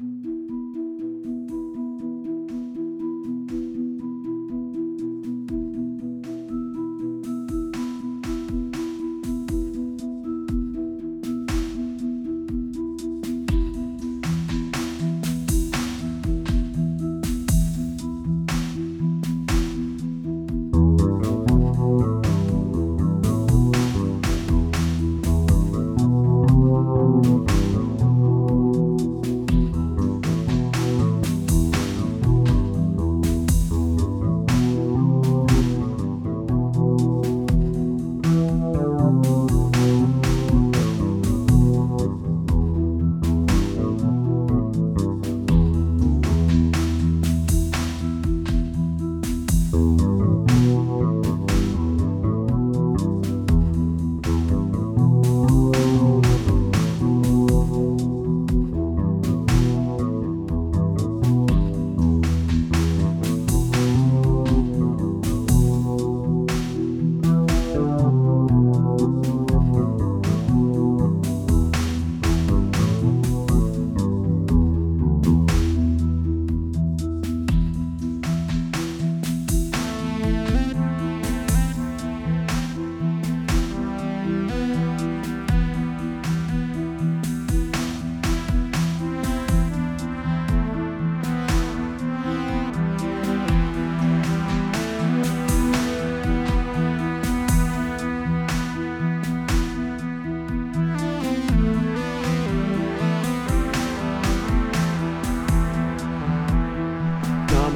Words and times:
Now 0.00 0.33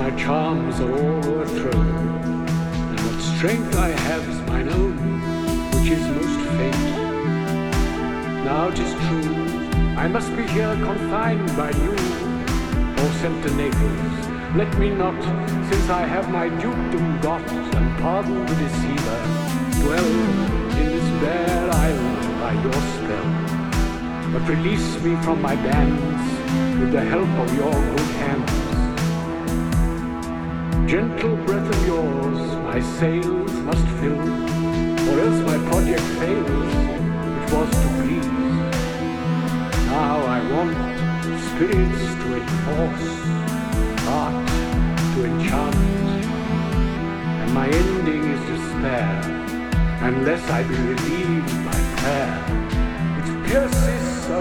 my 0.09 0.17
charms 0.17 0.81
are 0.81 0.91
all 0.91 1.25
o'erthrown, 1.27 2.49
and 2.89 3.01
what 3.01 3.21
strength 3.21 3.77
I 3.77 3.89
have 3.89 4.27
is 4.27 4.41
mine 4.49 4.71
own, 4.71 4.97
which 5.73 5.91
is 5.91 6.03
most 6.17 6.41
faint. 6.57 6.83
Now 8.47 8.71
'tis 8.71 8.93
true, 9.05 9.35
I 10.05 10.09
must 10.09 10.31
be 10.35 10.45
here 10.55 10.75
confined 10.89 11.49
by 11.59 11.71
you, 11.83 11.93
or 13.01 13.09
sent 13.21 13.37
to 13.45 13.51
Naples. 13.61 14.19
Let 14.61 14.71
me 14.79 14.89
not, 15.03 15.21
since 15.71 15.91
I 16.01 16.05
have 16.15 16.31
my 16.31 16.49
dukedom 16.63 17.21
got, 17.21 17.47
and 17.79 17.89
pardon 18.01 18.47
the 18.47 18.57
deceiver, 18.65 19.19
dwell 19.83 20.13
in 20.81 20.87
this 20.93 21.09
bare 21.23 21.69
island 21.89 22.25
by 22.45 22.53
your 22.65 22.81
spell. 22.95 23.29
But 24.33 24.49
release 24.55 24.91
me 25.05 25.13
from 25.25 25.43
my 25.43 25.57
bands 25.69 26.81
with 26.81 26.93
the 26.93 27.05
help 27.15 27.33
of 27.45 27.49
your 27.61 27.77
good 27.93 28.11
hands. 28.25 28.58
Gentle 30.89 31.37
breath 31.45 31.69
of 31.69 31.87
yours 31.87 32.39
my 32.65 32.81
sails 32.81 33.53
must 33.61 33.87
fill, 34.01 34.23
or 35.11 35.21
else 35.21 35.41
my 35.45 35.59
project 35.69 36.01
fails, 36.17 36.73
which 37.29 37.53
was 37.53 37.71
to 37.83 37.89
please. 38.01 38.27
Now 39.93 40.17
I 40.37 40.41
want 40.51 40.79
spirits 41.49 42.05
to 42.23 42.29
enforce, 42.41 43.11
art 44.09 44.49
to 45.13 45.25
enchant, 45.27 45.77
and 47.41 47.53
my 47.53 47.69
ending 47.69 48.25
is 48.25 48.41
despair, 48.49 49.13
unless 50.01 50.43
I 50.49 50.63
be 50.63 50.75
relieved 50.75 51.53
by 51.67 51.79
prayer, 52.01 52.39
which 53.17 53.31
pierces 53.47 54.23
so 54.25 54.41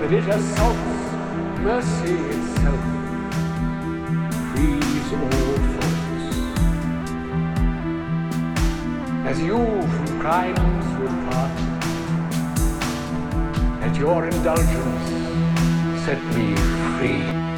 that 0.00 0.12
it 0.12 0.28
assaults 0.28 1.62
mercy 1.64 2.12
itself 2.36 3.02
all 5.12 5.58
faults. 5.72 6.36
As 9.30 9.40
you 9.40 9.56
from 9.94 10.20
crimes 10.20 10.86
would 10.98 11.16
part, 11.30 11.56
at 13.82 13.96
your 13.96 14.26
indulgence 14.26 15.08
set 16.04 16.22
me 16.34 16.54
free. 16.98 17.51